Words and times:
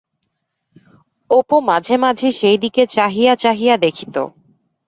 অপু 1.29 1.57
মাঝে 1.61 1.95
মাঝে 1.97 2.27
সেইদিকে 2.31 2.83
চাহিয়া 2.87 3.33
চাহিয়া 3.35 3.75
দেখিত। 3.77 4.15